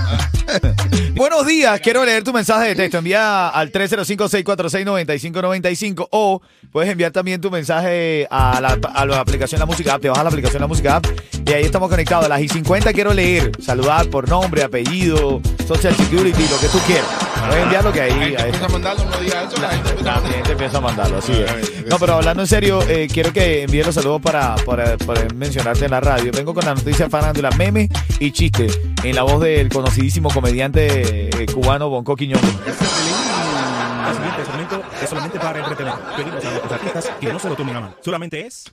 Buenos 1.16 1.44
días, 1.44 1.80
quiero 1.80 2.04
leer 2.04 2.22
tu 2.22 2.32
mensaje 2.32 2.68
de 2.68 2.76
texto. 2.76 2.98
Envía 2.98 3.48
al 3.48 3.72
305-646-9595 3.72 6.06
o 6.12 6.40
puedes 6.70 6.88
enviar 6.88 7.10
también 7.10 7.40
tu 7.40 7.50
mensaje 7.50 8.28
a 8.30 8.60
la, 8.60 8.78
a 8.94 9.04
la 9.04 9.18
aplicación 9.18 9.58
La 9.58 9.66
Música 9.66 9.94
App. 9.94 10.02
Te 10.02 10.08
vas 10.08 10.18
a 10.18 10.22
la 10.22 10.28
aplicación 10.28 10.60
La 10.60 10.68
Música 10.68 10.94
App 10.96 11.06
y 11.44 11.52
ahí 11.52 11.64
estamos 11.64 11.90
conectados. 11.90 12.26
A 12.26 12.28
las 12.28 12.40
y 12.40 12.48
50 12.48 12.92
quiero 12.92 13.12
leer, 13.12 13.50
saludar 13.60 14.06
por 14.10 14.28
nombre, 14.28 14.62
apellido, 14.62 15.40
Social 15.66 15.96
Security, 15.96 16.46
lo 16.48 16.60
que 16.60 16.68
tú 16.68 16.78
quieras. 16.86 17.33
Puedes 17.48 17.62
enviar 17.64 17.84
lo 17.84 17.92
que 17.92 17.98
La 18.00 18.04
ahí. 18.04 18.12
gente 18.12 18.36
ahí 18.42 18.44
empieza 18.48 18.66
a 18.66 18.68
mandarlo, 18.68 19.04
no 19.04 19.16
diga 19.20 19.42
eso, 19.42 19.56
la 19.62 19.68
gente 19.70 19.88
empieza 19.90 20.00
a 20.00 20.04
la 20.04 20.20
mandarlo. 20.20 20.34
gente 20.36 20.52
empieza 20.52 20.78
a 20.78 20.80
mandarlo, 20.80 21.18
así 21.18 21.32
Ah, 21.46 21.56
es. 21.60 21.86
No, 21.86 21.98
pero 21.98 22.14
hablando 22.14 22.42
en 22.42 22.48
serio, 22.48 22.82
eh, 22.88 23.08
quiero 23.12 23.32
que 23.32 23.62
envíe 23.62 23.82
los 23.82 23.94
saludos 23.94 24.20
para, 24.22 24.56
para, 24.56 24.96
para 24.98 25.22
mencionarte 25.34 25.84
en 25.84 25.90
la 25.90 26.00
radio. 26.00 26.32
Vengo 26.32 26.54
con 26.54 26.64
la 26.64 26.74
noticia 26.74 27.08
farándula, 27.10 27.50
meme 27.52 27.88
y 28.18 28.30
chiste, 28.32 28.66
en 29.02 29.14
la 29.14 29.22
voz 29.22 29.40
del 29.42 29.68
conocidísimo 29.68 30.30
comediante 30.30 31.28
eh, 31.42 31.46
cubano 31.52 31.88
Bonco 31.88 32.16
Quiñongo. 32.16 32.46
El 32.46 34.14
siguiente 34.14 34.44
segmento 34.44 34.82
es 35.02 35.08
solamente 35.08 35.38
para 35.38 35.58
entretener. 35.60 35.92
Pedimos 36.16 36.44
a 36.44 36.48
nuestros 36.50 36.72
artistas 36.72 37.10
que 37.20 37.32
no 37.32 37.38
se 37.38 37.48
lo 37.48 37.54
tomen 37.56 37.76
a 37.76 37.80
mal. 37.80 37.96
Solamente 38.04 38.46
es... 38.46 38.64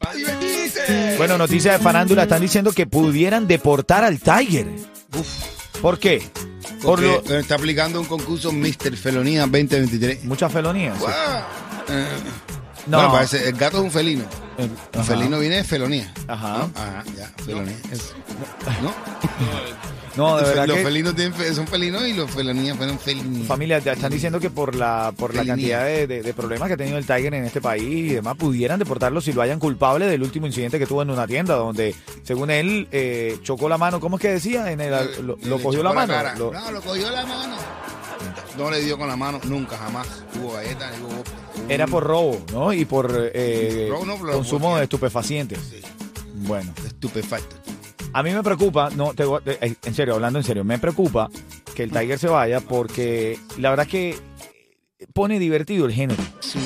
Bueno, 1.17 1.37
noticias 1.37 1.77
de 1.77 1.83
farándula 1.83 2.23
están 2.23 2.41
diciendo 2.41 2.71
que 2.71 2.85
pudieran 2.87 3.47
deportar 3.47 4.03
al 4.03 4.19
Tiger. 4.19 4.67
¿Por 5.81 5.99
qué? 5.99 6.29
Por 6.83 6.99
Porque 7.01 7.21
lo- 7.29 7.37
está 7.39 7.55
aplicando 7.55 7.99
un 7.99 8.05
concurso 8.07 8.51
Mr. 8.51 8.95
Felonía 8.95 9.41
2023. 9.41 10.23
muchas 10.25 10.51
felonías. 10.51 10.97
sí. 10.97 11.05
Eh, 11.89 12.07
No. 12.87 12.97
Bueno, 12.97 13.11
parece, 13.13 13.47
el 13.49 13.55
gato 13.55 13.77
es 13.77 13.83
un 13.83 13.91
felino. 13.91 14.23
Eh, 14.57 14.63
Un 14.65 14.99
ajá. 14.99 15.03
felino 15.03 15.39
viene 15.39 15.57
de 15.57 15.63
felonía. 15.63 16.11
Ajá. 16.27 16.57
¿no? 16.57 16.71
Ajá, 16.81 17.03
ya, 17.17 17.31
felonía. 17.45 17.75
Es- 17.91 18.13
¿No? 18.81 18.93
No, 20.17 20.35
de 20.37 20.43
verdad 20.43 20.67
los 20.67 20.77
que 20.77 20.83
felinos 20.83 21.15
tienen 21.15 21.55
son 21.55 21.67
felinos 21.67 22.05
y 22.05 22.13
los 22.13 22.29
felonías 22.29 22.75
fueron 22.75 22.99
felinos. 22.99 23.47
familia 23.47 23.79
ya 23.79 23.93
están 23.93 24.11
diciendo 24.11 24.39
que 24.39 24.49
por 24.49 24.75
la 24.75 25.13
por 25.17 25.33
la 25.33 25.45
cantidad 25.45 25.85
de, 25.85 26.05
de- 26.07 26.21
de 26.21 26.33
problemas 26.33 26.67
que 26.67 26.73
ha 26.73 26.77
tenido 26.77 26.97
el 26.97 27.05
Tiger 27.05 27.33
en 27.33 27.45
este 27.45 27.61
país 27.61 27.83
y 27.83 28.13
demás 28.15 28.35
pudieran 28.35 28.77
deportarlo 28.77 29.21
si 29.21 29.31
lo 29.31 29.41
hayan 29.41 29.57
culpable 29.59 30.07
del 30.07 30.21
último 30.23 30.47
incidente 30.47 30.79
que 30.79 30.85
tuvo 30.85 31.01
en 31.01 31.09
una 31.11 31.25
tienda 31.27 31.55
donde 31.55 31.95
según 32.23 32.49
él 32.51 32.87
eh, 32.91 33.37
chocó 33.41 33.69
la 33.69 33.77
mano 33.77 33.99
¿cómo 34.01 34.17
es 34.17 34.21
que 34.21 34.29
decía? 34.31 34.69
En 34.71 34.81
el, 34.81 34.91
lo, 35.25 35.37
lo 35.41 35.59
cogió 35.59 35.81
la 35.81 35.93
mano. 35.93 36.13
Lo- 36.37 36.51
No, 36.51 36.71
lo 36.71 36.81
cogió 36.81 37.09
la 37.09 37.25
mano. 37.25 37.55
No 38.57 38.69
le 38.69 38.81
dio 38.81 38.97
con 38.97 39.07
la 39.07 39.15
mano, 39.15 39.39
nunca, 39.45 39.77
jamás. 39.77 40.07
Hubo 40.39 40.51
galletas, 40.53 40.91
hubo... 41.01 41.23
era 41.69 41.87
por 41.87 42.03
robo 42.03 42.39
¿no? 42.51 42.73
y 42.73 42.83
por 42.85 43.31
eh, 43.33 43.87
Robo 43.89 44.05
no, 44.05 44.17
pero 44.19 44.33
consumo 44.33 44.75
de 44.77 44.83
estupefacientes 44.83 45.57
Sí, 45.69 45.81
bueno 46.35 46.71
estupefacto. 46.85 47.55
A 48.13 48.23
mí 48.23 48.31
me 48.31 48.43
preocupa 48.43 48.89
no 48.89 49.13
te 49.13 49.23
a- 49.23 49.41
eh, 49.45 49.75
en 49.83 49.93
serio 49.93 50.15
hablando 50.15 50.39
en 50.39 50.43
serio 50.45 50.63
me 50.63 50.77
preocupa 50.79 51.29
que 51.75 51.83
el 51.83 51.91
Tiger 51.91 52.19
se 52.19 52.27
vaya 52.27 52.59
porque 52.61 53.39
la 53.57 53.69
verdad 53.69 53.85
es 53.85 53.91
que 53.91 54.15
pone 55.13 55.39
divertido 55.39 55.85
el 55.85 55.93
género. 55.93 56.21
Sí, 56.39 56.59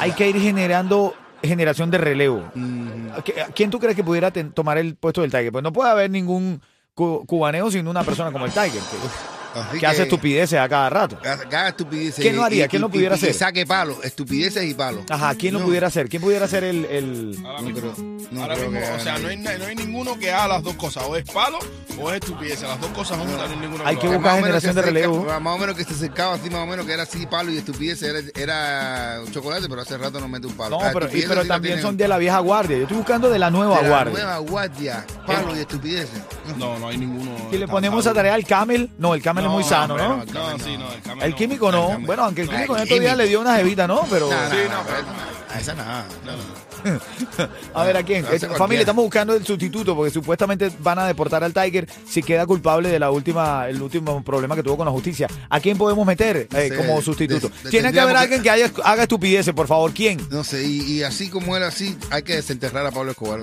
hay 0.00 0.12
que 0.12 0.28
ir 0.28 0.40
generando 0.40 1.14
generación 1.42 1.90
de 1.90 1.98
relevo. 1.98 2.42
Mm, 2.54 3.10
¿A 3.16 3.22
qué- 3.22 3.40
a 3.40 3.46
¿Quién 3.48 3.70
tú 3.70 3.78
crees 3.78 3.94
que 3.94 4.02
pudiera 4.04 4.30
tomar 4.32 4.78
el 4.78 4.96
puesto 4.96 5.20
del 5.20 5.30
Tiger? 5.30 5.52
Pues 5.52 5.62
no 5.62 5.72
puede 5.72 5.90
haber 5.90 6.10
ningún 6.10 6.60
cu- 6.94 7.24
cubaneo 7.26 7.70
sin 7.70 7.86
una 7.86 8.02
persona 8.02 8.32
como 8.32 8.46
el 8.46 8.50
Tiger, 8.52 8.70
que, 8.72 9.37
así 9.60 9.78
que 9.78 9.86
hace 9.86 10.02
estupideces 10.02 10.58
a 10.58 10.68
cada 10.68 10.90
rato. 10.90 11.18
Haga 11.24 11.68
estupideces. 11.68 12.22
¿Quién 12.22 12.36
lo 12.36 12.44
haría? 12.44 12.66
y- 12.66 12.68
¿Quién 12.68 12.80
y- 12.80 12.82
lo 12.82 12.88
pudiera 12.88 13.14
y- 13.14 13.18
hacer? 13.18 13.34
saque 13.34 13.66
palos, 13.66 13.98
estupideces 14.04 14.64
y 14.64 14.74
palos. 14.74 15.02
Ajá, 15.10 15.34
¿quién 15.34 15.54
lo 15.54 15.60
No, 15.60 15.66
pudiera 15.66 15.86
hacer? 15.88 16.08
¿Quién 16.08 16.22
pudiera 16.22 16.46
ser 16.48 16.64
el, 16.64 16.84
el- 16.86 17.38
Ahora 17.44 17.60
No 17.60 17.68
mismo, 17.68 17.80
creo, 17.94 18.06
no 18.30 18.42
ahora 18.42 18.54
creo 18.54 18.70
mismo, 18.70 18.86
que 18.86 18.92
o 18.92 19.00
sea, 19.00 19.18
no 19.18 19.28
hay, 19.28 19.36
no 19.36 19.50
hay 19.50 19.76
ninguno 19.76 20.18
que 20.18 20.30
haga 20.32 20.48
las 20.48 20.62
dos 20.62 20.74
cosas, 20.74 21.04
o 21.06 21.16
es 21.16 21.24
palo 21.24 21.58
o 22.00 22.10
es 22.10 22.16
estupidez, 22.20 22.62
las 22.62 22.80
dos 22.80 22.90
cosas 22.90 23.18
juntas, 23.18 23.36
no 23.48 23.54
hay 23.54 23.60
ninguno 23.60 23.84
Hay 23.86 23.94
lo 23.96 24.00
que 24.00 24.08
buscar 24.08 24.36
generación 24.36 24.74
que 24.74 24.80
de 24.80 24.86
relevo. 24.86 25.16
acerca- 25.18 25.40
Más 25.40 25.54
o 25.54 25.58
menos 25.58 25.76
que 25.76 25.84
se 25.84 25.94
acercaba 25.94 26.34
así, 26.34 26.50
más 26.50 26.62
o 26.62 26.66
menos 26.66 26.86
que 26.86 26.92
era 26.92 27.02
así 27.04 27.26
palo 27.26 27.50
y 27.52 27.58
estupidez. 27.58 28.02
Era, 28.02 28.20
era 28.36 29.20
chocolate, 29.32 29.68
pero 29.68 29.80
hace 29.82 29.96
rato 29.98 30.20
no 30.20 30.28
mete 30.28 30.46
un 30.46 30.52
palo. 30.54 30.78
No, 30.78 30.84
Ah, 30.84 30.90
pero, 30.92 31.06
y- 31.06 31.08
estupideces 31.08 31.28
pero 31.28 31.42
sí 31.42 31.48
también 31.48 31.74
tienen 31.74 31.82
son 31.82 31.96
de 31.96 32.08
la 32.08 32.18
vieja 32.18 32.38
guardia. 32.38 32.76
Yo 32.76 32.82
estoy 32.84 32.96
buscando 32.98 33.28
de 33.30 33.38
la 33.38 33.50
nueva 33.50 33.76
de 33.76 33.82
la 33.82 33.88
guardia. 33.88 34.12
nueva 34.12 34.38
guardia. 34.38 35.06
Palo 35.26 35.56
y 35.56 35.60
estupideces. 35.60 36.20
No, 36.56 36.78
no 36.78 36.88
hay 36.88 36.96
ninguno. 36.98 37.30
Si 37.50 37.58
le 37.58 37.66
ponemos 37.68 38.06
a 38.06 38.12
tarea 38.14 38.34
al 38.34 38.44
camel, 38.46 38.90
no, 38.98 39.14
el 39.14 39.22
camel 39.22 39.47
es 39.48 39.54
muy 39.54 39.64
sano, 39.64 39.96
¿no? 39.96 40.24
no, 40.24 40.50
el 40.52 40.60
sí, 40.60 40.76
no. 40.78 41.36
químico 41.36 41.72
no. 41.72 41.92
el. 41.92 42.06
Bueno, 42.06 42.24
aunque 42.24 42.42
el 42.42 42.48
químico 42.48 42.74
el 42.74 42.82
en 42.82 42.82
estos 42.84 43.00
días 43.00 43.16
le 43.16 43.26
dio 43.26 43.40
una 43.40 43.56
jevita, 43.56 43.86
¿no? 43.86 44.02
Pero. 44.10 44.28
Sí, 44.28 44.34
no, 44.70 44.82
pero 44.86 45.06
pero- 45.06 45.60
esa- 45.60 45.74
nada. 45.74 46.06
no, 46.24 46.32
no. 46.32 46.68
A 47.74 47.84
ver, 47.84 47.96
¿a 47.96 48.04
quién? 48.04 48.24
Eh, 48.30 48.38
familia, 48.56 48.82
estamos 48.82 49.02
buscando 49.04 49.34
el 49.34 49.44
sustituto 49.44 49.96
porque 49.96 50.12
supuestamente 50.12 50.70
van 50.78 51.00
a 51.00 51.06
deportar 51.08 51.42
al 51.42 51.52
Tiger 51.52 51.88
si 52.08 52.22
queda 52.22 52.46
culpable 52.46 52.88
de 52.88 53.00
la 53.00 53.10
última, 53.10 53.68
el 53.68 53.82
último 53.82 54.22
problema 54.22 54.54
que 54.54 54.62
tuvo 54.62 54.76
con 54.76 54.86
la 54.86 54.92
justicia. 54.92 55.26
¿A 55.50 55.58
quién 55.58 55.76
podemos 55.76 56.06
meter 56.06 56.46
eh, 56.54 56.68
sé, 56.68 56.76
como 56.76 57.02
sustituto? 57.02 57.50
Tiene 57.68 57.92
que 57.92 57.98
haber 57.98 58.16
alguien 58.16 58.42
que 58.44 58.50
haya- 58.50 58.70
haga 58.84 59.02
estupideces, 59.02 59.52
por 59.54 59.66
favor. 59.66 59.92
¿Quién? 59.92 60.20
No 60.30 60.44
sé, 60.44 60.64
y, 60.64 60.80
y 60.82 61.02
así 61.02 61.28
como 61.28 61.56
era 61.56 61.66
así, 61.66 61.98
hay 62.10 62.22
que 62.22 62.36
desenterrar 62.36 62.86
a 62.86 62.92
Pablo 62.92 63.10
Escobar. 63.10 63.40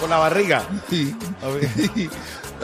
Por 0.00 0.08
la 0.08 0.16
barriga. 0.16 0.62
Sí. 0.88 1.14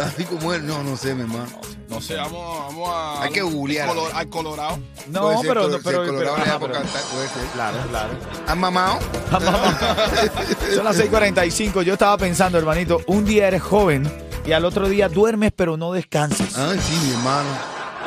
Así 0.02 0.24
como 0.24 0.52
él, 0.52 0.66
no, 0.66 0.82
no 0.82 0.96
sé, 0.96 1.14
mi 1.14 1.22
hermano. 1.22 1.46
No 1.88 2.00
sé, 2.00 2.16
vamos, 2.16 2.58
vamos 2.66 2.90
a. 2.92 3.22
Hay 3.22 3.30
que 3.30 3.42
googlear. 3.42 3.88
al 3.88 3.94
color- 3.94 4.10
Al 4.14 4.28
Colorado. 4.28 4.78
No, 5.08 5.20
Puede 5.22 5.36
ser 5.38 5.48
pero, 5.48 5.68
no, 5.68 5.76
si 5.78 5.84
pero, 5.84 6.02
el 6.02 6.08
Colorado 6.08 6.34
pero- 6.34 6.36
le 6.36 6.44
da 6.44 6.50
ajá, 6.50 6.58
por 6.58 6.70
pero- 6.72 6.82
cantar, 6.82 7.02
puede 7.02 7.28
ser. 7.28 7.42
Claro, 7.54 7.76
claro. 7.90 8.08
¿Han 8.48 8.58
mamado? 8.58 8.98
Son 10.74 10.84
las 10.84 10.96
6:45. 10.98 11.82
Yo 11.82 11.92
estaba 11.92 12.16
pensando, 12.18 12.58
hermanito, 12.58 13.00
un 13.06 13.24
día 13.24 13.46
eres 13.48 13.62
joven 13.62 14.10
y 14.46 14.52
al 14.52 14.64
otro 14.64 14.88
día 14.88 15.08
duermes, 15.08 15.52
pero 15.54 15.76
no 15.76 15.92
descansas. 15.92 16.56
Ay, 16.58 16.78
sí, 16.80 16.98
mi 17.06 17.12
hermano. 17.12 17.48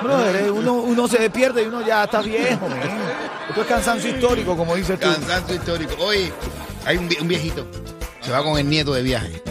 Brother, 0.04 0.36
eh, 0.46 0.52
uno, 0.52 0.74
uno 0.74 1.08
se 1.08 1.18
despierta 1.20 1.62
y 1.62 1.66
uno 1.66 1.86
ya 1.86 2.04
está 2.04 2.22
viejo. 2.22 2.68
man. 2.68 2.80
Esto 3.50 3.62
es 3.62 3.68
cansancio 3.68 4.10
histórico, 4.12 4.56
como 4.58 4.76
dices 4.76 5.00
tú. 5.00 5.08
Cansancio 5.08 5.56
histórico. 5.56 5.96
Oye, 6.04 6.32
hay 6.86 6.98
un, 6.98 7.10
vie- 7.10 7.22
un 7.22 7.28
viejito. 7.28 7.66
Se 8.22 8.32
va 8.32 8.44
con 8.44 8.58
el 8.60 8.70
nieto 8.70 8.94
de 8.94 9.02
viaje. 9.04 9.42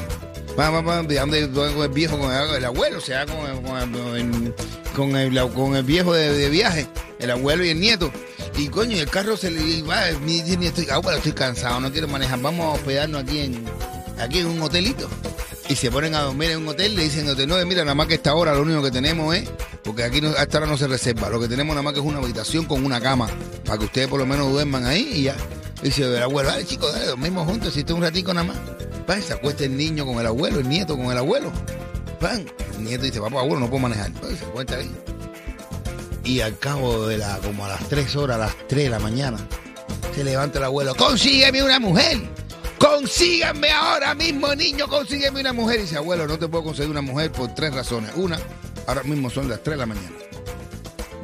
El 1.83 1.89
viejo? 1.91 2.19
Con 2.19 2.33
el, 2.33 2.55
el 2.57 2.65
abuelo. 2.65 3.01
Se 3.01 3.15
va 3.15 3.27
con 3.27 3.37
el, 3.47 3.63
con 3.63 3.77
el- 4.17 4.55
con 4.95 5.77
el- 5.77 5.83
viejo 5.85 6.15
de, 6.15 6.33
de 6.33 6.49
viaje. 6.49 6.87
El 7.19 7.31
abuelo 7.31 7.65
y 7.65 7.71
el 7.71 7.81
nieto. 7.81 8.11
Y 8.57 8.69
coño, 8.69 8.97
el 8.97 9.09
carro 9.09 9.37
se 9.37 9.51
le 9.51 9.83
va. 9.83 10.03
Mi 10.25 10.43
nieto, 10.43 10.81
abuelo, 10.91 11.19
estoy 11.19 11.33
cansado, 11.33 11.79
no 11.81 11.93
quiero 11.93 12.09
manejar. 12.09 12.41
Vamos 12.41 12.65
a 12.67 12.69
hospedarnos 12.71 13.23
aquí 13.23 13.41
en, 13.41 13.65
aquí 14.19 14.39
en 14.39 14.47
un 14.47 14.63
hotelito. 14.63 15.09
Y 15.69 15.75
se 15.75 15.91
ponen 15.91 16.15
a 16.15 16.21
dormir 16.23 16.51
en 16.53 16.59
un 16.59 16.69
hotel, 16.69 16.95
le 16.95 17.03
dicen, 17.03 17.27
no, 17.27 17.67
mira, 17.67 17.83
nada 17.83 17.95
más 17.97 18.07
que 18.07 18.15
esta 18.15 18.35
hora 18.35 18.55
lo 18.55 18.63
único 18.63 18.83
que 18.85 18.93
tenemos 18.93 19.35
es, 19.35 19.51
porque 19.83 20.05
aquí 20.05 20.21
no, 20.21 20.29
a 20.29 20.43
esta 20.43 20.59
hora 20.59 20.67
no 20.69 20.79
se 20.79 20.87
reserva, 20.87 21.29
lo 21.29 21.41
que 21.41 21.49
tenemos 21.49 21.75
nada 21.75 21.83
más 21.83 21.93
que 21.93 21.99
es 21.99 22.07
una 22.07 22.19
habitación 22.19 22.67
con 22.67 22.85
una 22.85 23.01
cama, 23.01 23.29
para 23.65 23.77
que 23.77 23.87
ustedes 23.87 24.07
por 24.07 24.21
lo 24.21 24.27
menos 24.27 24.49
duerman 24.53 24.87
ahí 24.87 25.11
y 25.13 25.23
ya. 25.25 25.37
Y 25.83 25.87
dice 25.87 26.05
el 26.05 26.23
abuelo, 26.23 26.49
dale 26.51 26.65
chicos, 26.65 26.93
dale, 26.93 27.07
dormimos 27.07 27.47
juntos, 27.47 27.75
si 27.75 27.85
un 27.93 28.03
ratico 28.03 28.33
nada 28.33 28.47
más. 28.47 28.57
Y 29.19 29.23
se 29.23 29.35
acuesta 29.35 29.65
el 29.65 29.77
niño 29.77 30.05
con 30.05 30.19
el 30.19 30.27
abuelo, 30.27 30.61
el 30.61 30.69
nieto 30.69 30.97
con 30.97 31.07
el 31.07 31.19
abuelo. 31.19 31.53
Van, 32.21 32.47
el 32.75 32.85
nieto 32.85 33.05
dice, 33.05 33.21
papá, 33.21 33.41
abuelo, 33.41 33.61
no 33.61 33.71
puedo 33.71 33.81
manejar. 33.81 34.11
Y 34.33 34.37
se 34.37 34.45
acuesta 34.45 34.77
ahí. 34.77 34.91
Y 36.25 36.41
al 36.41 36.59
cabo 36.59 37.07
de 37.07 37.19
la, 37.19 37.39
como 37.39 37.65
a 37.65 37.69
las 37.69 37.89
3 37.89 38.17
horas, 38.17 38.37
a 38.37 38.39
las 38.41 38.69
3 38.69 38.85
de 38.85 38.91
la 38.91 38.99
mañana, 38.99 39.39
se 40.15 40.25
levanta 40.25 40.59
el 40.59 40.65
abuelo, 40.65 40.95
consígueme 40.95 41.63
una 41.63 41.79
mujer. 41.79 42.19
Consíganme 42.79 43.71
ahora 43.71 44.15
mismo, 44.15 44.55
niño, 44.55 44.89
consígueme 44.89 45.41
una 45.41 45.53
mujer. 45.53 45.79
Y 45.79 45.83
dice, 45.83 45.97
abuelo, 45.97 46.27
no 46.27 46.39
te 46.39 46.49
puedo 46.49 46.65
conseguir 46.65 46.91
una 46.91 47.01
mujer 47.01 47.31
por 47.33 47.55
tres 47.55 47.73
razones. 47.73 48.11
Una, 48.17 48.39
ahora 48.87 49.03
mismo 49.05 49.31
son 49.31 49.49
las 49.49 49.63
3 49.63 49.75
de 49.75 49.79
la 49.79 49.87
mañana. 49.87 50.11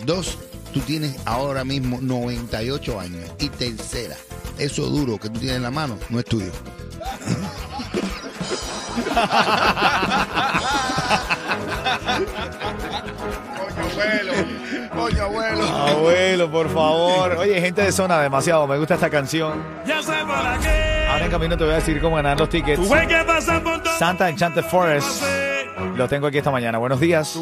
Dos, 0.06 0.38
tú 0.72 0.80
tienes 0.80 1.16
ahora 1.24 1.64
mismo 1.64 1.98
98 2.00 3.00
años. 3.00 3.30
Y 3.38 3.48
tercera, 3.48 4.16
eso 4.58 4.86
duro 4.86 5.18
que 5.18 5.28
tú 5.28 5.38
tienes 5.38 5.56
en 5.56 5.62
la 5.62 5.70
mano 5.70 5.98
no 6.10 6.18
es 6.18 6.24
tuyo. 6.24 6.50
Coño, 13.58 13.82
abuelo. 13.82 14.32
Coño, 14.94 15.22
abuelo. 15.22 15.64
Abuelo, 15.64 16.50
por 16.50 16.68
favor. 16.72 17.32
Oye, 17.38 17.60
gente 17.60 17.82
de 17.82 17.92
zona, 17.92 18.20
demasiado. 18.20 18.66
Me 18.66 18.78
gusta 18.78 18.94
esta 18.94 19.10
canción. 19.10 19.62
Ya 19.86 20.02
sé 20.02 20.12
para 20.26 20.58
qué. 20.58 21.06
Ahora 21.08 21.24
en 21.24 21.30
camino 21.30 21.56
te 21.56 21.64
voy 21.64 21.72
a 21.72 21.76
decir 21.76 22.00
cómo 22.00 22.16
ganar 22.16 22.38
los 22.38 22.48
tickets. 22.48 22.80
Tuve 22.80 23.06
que 23.06 23.24
pasar 23.24 23.62
por 23.62 23.82
todo. 23.82 23.98
Santa 23.98 24.28
Enchanted 24.28 24.64
Forest. 24.64 25.22
Lo 25.96 26.08
tengo 26.08 26.26
aquí 26.26 26.38
esta 26.38 26.50
mañana. 26.50 26.78
Buenos 26.78 27.00
días. 27.00 27.38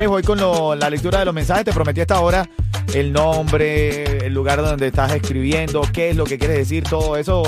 Voy 0.00 0.22
con 0.22 0.38
lo- 0.38 0.74
la 0.74 0.90
lectura 0.90 1.18
de 1.20 1.24
los 1.24 1.34
mensajes. 1.34 1.64
Te 1.64 1.72
prometí 1.72 2.00
hasta 2.02 2.16
ahora 2.16 2.48
el 2.92 3.12
nombre, 3.12 4.18
el 4.26 4.32
lugar 4.34 4.62
donde 4.62 4.88
estás 4.88 5.12
escribiendo, 5.12 5.80
qué 5.92 6.10
es 6.10 6.16
lo 6.16 6.24
que 6.24 6.38
quieres 6.38 6.58
decir, 6.58 6.84
todo 6.84 7.16
eso. 7.16 7.42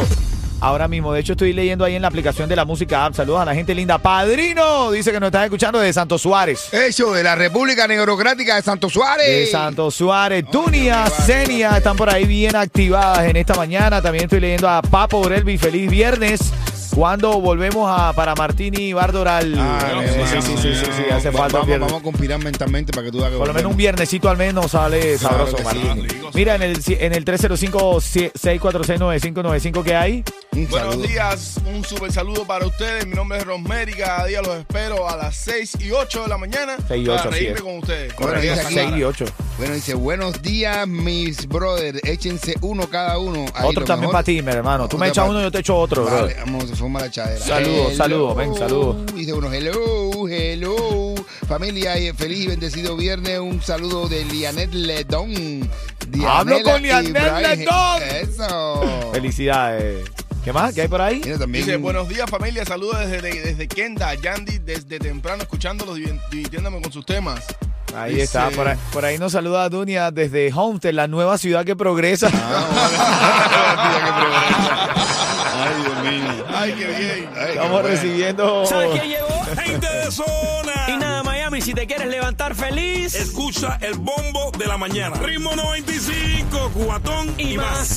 Ahora 0.59 0.88
mismo, 0.88 1.12
de 1.12 1.21
hecho, 1.21 1.33
estoy 1.35 1.53
leyendo 1.53 1.85
ahí 1.85 1.97
en 1.97 2.03
la 2.03 2.09
aplicación 2.09 2.49
de 2.49 2.57
la 2.57 2.65
música 2.65 3.05
app. 3.05 3.15
Saludos 3.15 3.41
a 3.41 3.45
la 3.45 3.55
gente 3.55 3.75
linda. 3.75 3.99
Padrino, 3.99 4.91
dice 4.91 5.12
que 5.12 5.21
nos 5.21 5.26
estás 5.29 5.45
escuchando 5.45 5.79
de 5.79 5.93
Santo 5.93 6.17
Suárez. 6.17 6.73
Eso, 6.73 7.12
de 7.12 7.23
la 7.23 7.35
República 7.35 7.87
Neurocrática 7.87 8.57
de 8.57 8.62
Santo 8.62 8.88
Suárez. 8.88 9.26
De 9.29 9.47
Santo 9.49 9.91
Suárez, 9.91 10.47
Tunia, 10.50 11.07
Senia 11.11 11.76
están 11.76 11.95
por 11.97 12.09
ahí 12.09 12.25
bien 12.25 12.57
activadas 12.57 13.29
en 13.29 13.37
esta 13.37 13.55
mañana. 13.55 14.00
También 14.00 14.25
estoy 14.25 14.41
leyendo 14.41 14.67
a 14.69 14.81
Papo 14.81 15.19
Urelvi. 15.19 15.59
Feliz 15.59 15.91
viernes. 15.91 16.41
Cuando 16.97 17.38
volvemos 17.43 17.91
a 17.95 18.15
para 18.15 18.35
Martini 18.35 18.85
y 18.88 18.93
Bardoral. 18.95 19.55
Ah, 19.59 19.79
Eh, 20.03 20.25
sí, 20.31 20.41
sí, 20.41 20.57
sí, 20.57 20.75
sí, 20.75 20.85
sí, 20.97 21.03
hace 21.12 21.29
Va- 21.29 21.41
falta 21.41 21.45
un 21.45 21.53
vamos, 21.53 21.67
viernes. 21.67 21.87
vamos 21.88 22.00
a 22.00 22.03
conspirar 22.03 22.43
mentalmente 22.43 22.91
para 22.93 23.05
que 23.05 23.12
tú 23.12 23.19
hagas 23.19 23.33
que 23.33 23.37
Por 23.37 23.49
lo 23.49 23.53
menos 23.53 23.71
un 23.71 23.76
viernesito 23.76 24.31
al 24.31 24.38
menos 24.38 24.71
sale 24.71 25.17
Claro 25.19 25.47
sabroso. 25.47 25.75
Rico, 25.97 26.31
Mira, 26.33 26.55
en 26.55 26.62
el, 26.62 26.81
en 26.87 27.12
el 27.15 27.23
305-646-9595 27.26 29.83
que 29.85 29.95
hay. 29.95 30.25
Un 30.57 30.67
Buenos 30.69 30.93
saludo. 30.95 31.07
días, 31.09 31.61
un 31.67 31.85
super 31.85 32.11
saludo 32.11 32.47
para 32.47 32.67
ustedes. 32.67 33.07
Mi 33.07 33.15
nombre 33.15 33.37
es 33.37 33.45
Rosemary. 33.45 33.93
Cada 33.93 34.25
día 34.25 34.41
los 34.41 34.57
espero 34.57 35.07
a 35.07 35.15
las 35.15 35.37
6 35.37 35.77
y 35.81 35.91
8 35.91 36.23
de 36.23 36.29
la 36.29 36.39
mañana. 36.39 36.77
6 36.89 37.05
y 37.05 37.09
8, 37.11 37.17
para 37.19 37.21
así 37.29 37.39
reírme 37.39 37.57
es. 37.59 37.63
con 37.63 37.77
ustedes. 37.79 38.17
Bueno, 38.17 38.41
dice 38.41 38.61
aquí- 38.63 38.75
6 38.75 38.91
y 38.97 39.05
8. 39.05 39.25
Bueno, 39.59 39.75
dice, 39.75 39.95
buenos 39.95 40.41
días, 40.41 40.89
mis 40.89 41.47
brothers. 41.47 42.01
Échense 42.05 42.55
uno 42.63 42.89
cada 42.89 43.19
uno. 43.19 43.45
Ahí 43.55 43.67
Otro 43.69 43.81
lo 43.81 43.87
también 43.87 44.01
mejor- 44.09 44.13
para 44.13 44.25
ti, 44.25 44.41
mi 44.41 44.51
hermano. 44.51 44.89
Tú 44.89 44.97
me 44.97 45.09
Otra 45.09 45.13
echas 45.13 45.25
pa- 45.25 45.31
uno 45.31 45.41
y 45.41 45.43
yo 45.43 45.51
te 45.53 45.59
echo 45.59 45.77
otro, 45.77 46.05
Vale, 46.05 46.17
brother. 46.17 46.37
vamos, 46.39 46.65
forma 46.79 47.01
la 47.01 47.07
echadera. 47.07 47.45
Saludos, 47.45 47.87
Hello. 47.89 47.97
saludos, 47.97 48.37
ven, 48.37 48.55
saludos. 48.55 48.97
Dice 49.15 49.33
uno, 49.35 49.53
hello, 49.53 50.27
hello. 50.27 51.15
Familia, 51.47 51.99
y 51.99 52.13
feliz 52.15 52.45
y 52.45 52.47
bendecido 52.47 52.97
viernes. 52.97 53.39
Un 53.41 53.61
saludo 53.61 54.09
de 54.09 54.25
Lianet 54.25 54.73
Ledón. 54.73 55.71
Hablo 56.27 56.63
con 56.63 56.81
Lianet. 56.81 57.13
Ledón. 57.13 58.03
Eso. 58.03 59.11
Felicidades. 59.13 60.05
¿Qué 60.47 60.53
más? 60.53 60.73
¿Qué 60.75 60.83
hay 60.83 60.88
por 60.88 61.03
ahí? 61.03 61.21
Mira, 61.25 61.38
también. 61.38 61.65
Dice, 61.67 61.76
buenos 61.76 62.09
días 62.09 62.31
familia, 62.31 62.65
saludos 62.65 63.00
desde, 63.11 63.43
desde 63.43 63.67
Kenda, 63.67 64.15
Yandy, 64.15 64.59
desde 64.59 65.00
temprano 65.00 65.43
escuchándolos, 65.43 65.99
divi- 65.99 66.21
divirtiéndome 66.31 66.81
con 66.81 66.93
sus 66.93 67.05
temas. 67.05 67.41
Ahí 67.97 68.12
Dice- 68.12 68.23
está. 68.26 68.50
Por 68.50 68.69
ahí, 68.69 68.79
por 68.93 69.05
ahí 69.05 69.19
nos 69.19 69.33
saluda 69.33 69.65
a 69.65 69.69
Dunia 69.69 70.12
desde 70.12 70.53
Homestead, 70.55 70.93
la 70.95 71.09
nueva 71.09 71.37
ciudad 71.38 71.65
que 71.65 71.75
progresa. 71.75 72.29
Ay, 75.59 75.75
Dios 75.83 75.99
mío. 76.05 76.45
Ay, 76.55 76.73
qué 76.79 76.87
bien. 76.87 77.29
Ay, 77.37 77.49
Estamos 77.50 77.71
bueno. 77.73 77.88
recibiendo. 77.88 78.67
¿Sabes 78.67 79.00
quién 79.00 79.09
llegó? 79.09 79.45
Gente 79.65 79.87
de 79.88 80.11
zona. 80.12 80.73
Y 80.88 80.97
nada, 80.97 81.23
Miami, 81.25 81.61
si 81.61 81.75
te 81.75 81.87
quieres 81.88 82.07
levantar 82.09 82.55
feliz 82.55 83.15
Escucha 83.17 83.79
el 83.81 83.95
bombo 83.95 84.53
de 84.57 84.67
la 84.67 84.76
mañana. 84.76 85.17
Ritmo 85.17 85.57
95, 85.57 86.71
cuatón 86.75 87.35
y, 87.38 87.55
y 87.55 87.57
más. 87.57 87.67
más. 87.79 87.88